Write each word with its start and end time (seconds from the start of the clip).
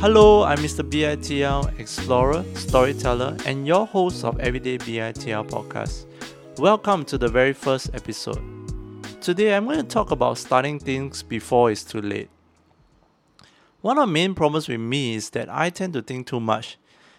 Hello, 0.00 0.44
I'm 0.44 0.58
Mr. 0.58 0.88
BITL, 0.88 1.76
explorer, 1.80 2.44
storyteller, 2.54 3.36
and 3.44 3.66
your 3.66 3.84
host 3.84 4.24
of 4.24 4.38
Everyday 4.38 4.78
BITL 4.78 5.48
podcast. 5.48 6.06
Welcome 6.56 7.04
to 7.06 7.18
the 7.18 7.26
very 7.26 7.52
first 7.52 7.90
episode. 7.92 8.40
Today, 9.20 9.56
I'm 9.56 9.64
going 9.64 9.78
to 9.78 9.82
talk 9.82 10.12
about 10.12 10.38
starting 10.38 10.78
things 10.78 11.24
before 11.24 11.72
it's 11.72 11.82
too 11.82 12.00
late. 12.00 12.30
One 13.80 13.98
of 13.98 14.06
the 14.06 14.12
main 14.12 14.36
problems 14.36 14.68
with 14.68 14.78
me 14.78 15.16
is 15.16 15.30
that 15.30 15.48
I 15.48 15.68
tend 15.68 15.94
to 15.94 16.02
think 16.02 16.28
too 16.28 16.38
much 16.38 16.78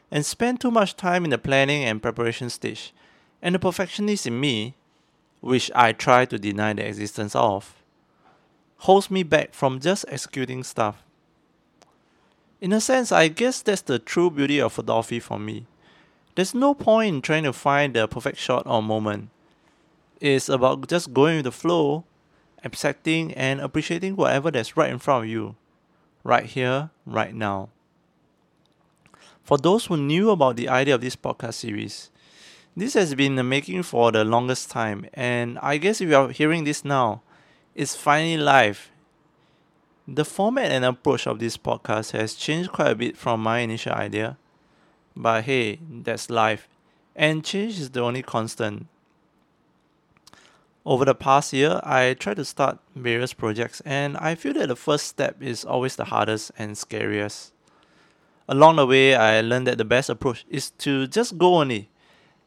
and 0.10 0.26
spend 0.26 0.62
too 0.62 0.72
much 0.72 0.96
time 0.96 1.26
in 1.26 1.32
the 1.32 1.38
planning 1.38 1.84
and 1.84 2.02
preparation 2.02 2.50
stage, 2.50 2.94
and 3.42 3.56
the 3.56 3.60
perfectionist 3.60 4.26
in 4.26 4.40
me, 4.40 4.76
which 5.42 5.70
I 5.76 5.92
try 5.92 6.24
to 6.24 6.40
deny 6.40 6.72
the 6.72 6.88
existence 6.88 7.36
of, 7.36 7.76
holds 8.78 9.12
me 9.12 9.24
back 9.24 9.54
from 9.54 9.82
just 9.82 10.06
executing 10.08 10.64
stuff. 10.64 11.04
In 12.62 12.74
a 12.74 12.82
sense, 12.82 13.12
I 13.14 13.30
guess 13.30 13.62
that's 13.62 13.82
the 13.82 14.00
true 14.00 14.30
beauty 14.30 14.60
of 14.60 14.74
photography 14.74 15.22
for 15.22 15.40
me. 15.40 15.66
There's 16.36 16.54
no 16.54 16.74
point 16.74 17.16
in 17.16 17.22
trying 17.22 17.44
to 17.44 17.54
find 17.54 17.94
the 17.94 18.08
perfect 18.08 18.38
shot 18.38 18.64
or 18.66 18.84
moment. 18.84 19.30
It's 20.20 20.50
about 20.50 20.88
just 20.90 21.14
going 21.14 21.38
with 21.38 21.46
the 21.46 21.52
flow, 21.52 22.04
accepting 22.64 23.34
and 23.34 23.62
appreciating 23.62 24.18
whatever 24.18 24.52
that's 24.52 24.76
right 24.76 24.92
in 24.92 25.00
front 25.00 25.24
of 25.24 25.30
you, 25.30 25.56
right 26.26 26.46
here, 26.46 26.90
right 27.06 27.34
now. 27.34 27.70
For 29.42 29.58
those 29.58 29.86
who 29.86 29.96
knew 29.96 30.30
about 30.30 30.58
the 30.58 30.68
idea 30.68 30.96
of 30.96 31.02
this 31.02 31.16
podcast 31.16 31.56
series, 31.56 32.12
this 32.76 32.94
has 32.94 33.16
been 33.16 33.36
the 33.36 33.44
making 33.44 33.84
for 33.84 34.12
the 34.12 34.26
longest 34.26 34.70
time, 34.70 35.06
and 35.14 35.58
I 35.60 35.78
guess 35.78 36.02
if 36.02 36.10
you 36.10 36.16
are 36.16 36.30
hearing 36.30 36.66
this 36.66 36.84
now, 36.84 37.22
it's 37.74 37.96
finally 37.96 38.38
live 38.38 38.92
the 40.16 40.26
format 40.26 40.72
and 40.72 40.84
approach 40.84 41.28
of 41.28 41.40
this 41.40 41.58
podcast 41.58 42.12
has 42.12 42.34
changed 42.34 42.72
quite 42.72 42.92
a 42.92 42.96
bit 42.96 43.18
from 43.18 43.42
my 43.42 43.60
initial 43.60 43.94
idea. 43.94 44.38
But 45.16 45.44
hey, 45.44 45.80
that's 45.90 46.30
life. 46.30 46.68
And 47.16 47.44
change 47.44 47.80
is 47.80 47.92
the 47.92 48.02
only 48.02 48.24
constant. 48.24 48.88
Over 50.86 51.06
the 51.06 51.16
past 51.16 51.54
year, 51.54 51.80
I 51.84 52.16
tried 52.16 52.38
to 52.38 52.46
start 52.46 52.80
various 52.96 53.34
projects, 53.34 53.82
and 53.82 54.18
I 54.18 54.36
feel 54.36 54.54
that 54.54 54.70
the 54.70 54.76
first 54.76 55.08
step 55.08 55.42
is 55.42 55.66
always 55.66 55.96
the 55.96 56.06
hardest 56.06 56.52
and 56.58 56.78
scariest. 56.78 57.54
Along 58.48 58.78
the 58.78 58.88
way, 58.88 59.14
I 59.14 59.42
learned 59.42 59.68
that 59.68 59.78
the 59.78 59.86
best 59.86 60.10
approach 60.10 60.46
is 60.50 60.72
to 60.80 61.06
just 61.06 61.38
go 61.38 61.56
only 61.56 61.92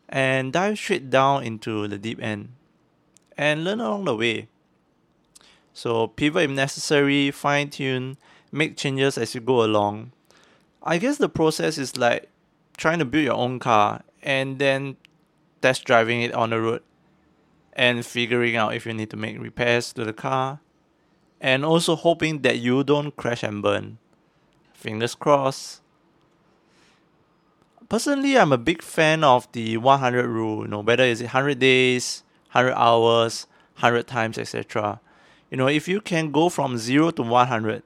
and 0.09 0.53
dive 0.53 0.79
straight 0.79 1.11
down 1.11 1.45
into 1.45 1.87
the 1.87 1.99
deep 1.99 2.21
end 2.21 2.49
and 3.37 3.65
learn 3.65 3.81
along 3.81 4.07
the 4.07 4.17
way. 4.17 4.49
So 5.73 6.09
pivot 6.09 6.45
if 6.45 6.51
necessary, 6.51 7.31
fine 7.31 7.71
tune, 7.71 8.19
make 8.51 8.77
changes 8.77 9.17
as 9.17 9.35
you 9.35 9.41
go 9.41 9.65
along. 9.65 10.13
I 10.83 10.99
guess 10.99 11.19
the 11.19 11.29
process 11.29 11.79
is 11.79 11.97
like 11.97 12.29
trying 12.77 12.99
to 12.99 13.05
build 13.05 13.25
your 13.25 13.35
own 13.35 13.59
car 13.59 14.03
and 14.23 14.59
then 14.59 14.97
test 15.61 15.85
driving 15.85 16.23
it 16.23 16.35
on 16.35 16.51
the 16.51 16.61
road 16.61 16.83
and 17.73 18.05
figuring 18.05 18.57
out 18.57 18.75
if 18.75 18.85
you 18.85 18.93
need 18.93 19.11
to 19.11 19.17
make 19.17 19.41
repairs 19.41 19.93
to 19.95 20.05
the 20.05 20.13
car 20.13 20.61
and 21.41 21.65
also 21.65 21.97
hoping 21.97 22.43
that 22.43 22.59
you 22.59 22.85
don't 22.85 23.17
crash 23.17 23.43
and 23.43 23.63
burn. 23.63 23.99
Fingers 24.75 25.15
crossed. 25.15 25.81
Personally, 27.89 28.39
I'm 28.39 28.53
a 28.53 28.59
big 28.59 28.83
fan 28.83 29.23
of 29.23 29.51
the 29.53 29.77
100 29.77 30.27
rule, 30.27 30.63
you 30.63 30.69
know, 30.69 30.81
whether 30.81 31.05
it's 31.05 31.21
100 31.21 31.59
days, 31.59 32.23
100 32.53 32.75
hours, 32.75 33.47
100 33.75 34.07
times, 34.07 34.39
etc. 34.39 35.01
You 35.53 35.59
know, 35.59 35.69
if 35.69 35.87
you 35.87 36.01
can 36.01 36.31
go 36.31 36.49
from 36.49 36.79
0 36.79 37.11
to 37.11 37.23
100, 37.23 37.83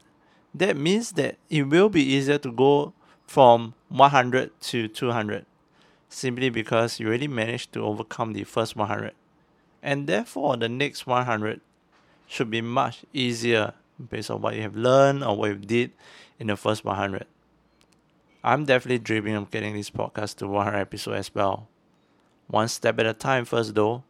that 0.55 0.77
means 0.77 1.11
that 1.13 1.37
it 1.51 1.65
will 1.65 1.89
be 1.89 2.01
easier 2.01 2.39
to 2.39 2.53
go 2.53 2.93
from 3.27 3.75
100 3.89 4.53
to 4.61 4.87
200 4.87 5.45
simply 6.09 6.49
because 6.49 7.01
you 7.01 7.09
already 7.09 7.27
managed 7.27 7.73
to 7.73 7.83
overcome 7.83 8.35
the 8.35 8.45
first 8.45 8.77
100. 8.77 9.15
And 9.83 10.07
therefore, 10.07 10.57
the 10.57 10.69
next 10.69 11.09
100 11.09 11.61
should 12.29 12.51
be 12.51 12.61
much 12.61 13.05
easier 13.13 13.75
based 14.11 14.31
on 14.31 14.41
what 14.43 14.55
you 14.55 14.63
have 14.63 14.77
learned 14.77 15.25
or 15.25 15.37
what 15.37 15.49
you 15.49 15.57
did 15.57 15.91
in 16.39 16.47
the 16.47 16.57
first 16.57 16.85
100. 16.85 17.27
I'm 18.45 18.65
definitely 18.65 19.01
dreaming 19.01 19.35
of 19.35 19.51
getting 19.51 19.75
this 19.75 19.91
podcast 19.91 20.37
to 20.37 20.47
100 20.47 20.79
episodes 20.79 21.19
as 21.19 21.35
well. 21.35 21.67
One 22.47 22.69
step 22.69 23.01
at 23.01 23.07
a 23.07 23.13
time 23.13 23.45
first, 23.45 23.75
though. 23.75 24.05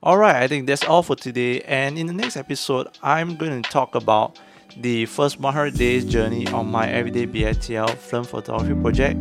Alright, 0.00 0.36
I 0.36 0.46
think 0.46 0.68
that's 0.68 0.84
all 0.84 1.02
for 1.02 1.16
today. 1.16 1.60
And 1.62 1.98
in 1.98 2.06
the 2.06 2.12
next 2.12 2.36
episode, 2.36 2.86
I'm 3.02 3.34
going 3.34 3.60
to 3.60 3.68
talk 3.68 3.96
about 3.96 4.38
the 4.76 5.06
first 5.06 5.40
100 5.40 5.74
days 5.74 6.04
journey 6.04 6.46
on 6.48 6.70
my 6.70 6.88
everyday 6.88 7.26
BITL 7.26 7.90
film 7.96 8.22
photography 8.22 8.80
project. 8.80 9.18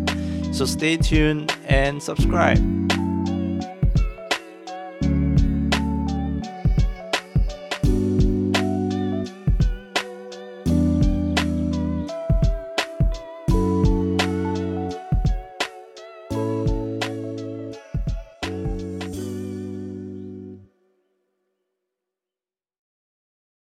So 0.54 0.66
stay 0.66 0.98
tuned 0.98 1.52
and 1.68 2.02
subscribe. 2.02 2.87